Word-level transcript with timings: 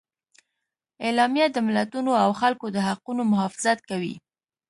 اعلامیه 1.05 1.47
د 1.51 1.57
ملتونو 1.67 2.11
او 2.23 2.29
خلکو 2.41 2.65
د 2.75 2.77
حقونو 2.87 3.21
محافظت 3.31 3.77
کوي. 3.89 4.15